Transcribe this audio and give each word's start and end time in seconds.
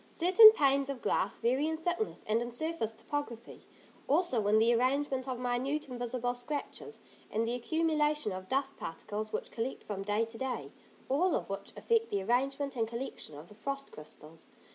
Certain 0.09 0.51
panes 0.53 0.89
of 0.89 0.99
glass 1.03 1.37
vary 1.37 1.67
in 1.67 1.77
thickness 1.77 2.25
and 2.27 2.41
in 2.41 2.49
surface 2.49 2.91
topography, 2.91 3.67
also 4.07 4.47
in 4.47 4.57
the 4.57 4.73
arrangement 4.73 5.27
of 5.27 5.37
minute, 5.37 5.87
invisible 5.87 6.33
scratches, 6.33 6.99
and 7.29 7.45
the 7.45 7.53
accumulation 7.53 8.31
of 8.31 8.49
dust 8.49 8.77
particles 8.77 9.31
which 9.31 9.51
collect 9.51 9.83
from 9.83 10.01
day 10.01 10.25
to 10.25 10.39
day, 10.39 10.71
all 11.07 11.35
of 11.35 11.51
which 11.51 11.71
affect 11.77 12.09
the 12.09 12.23
arrangement 12.23 12.75
and 12.75 12.87
collection 12.87 13.35
of 13.37 13.47
the 13.47 13.53
frost 13.53 13.91
crystals. 13.91 14.47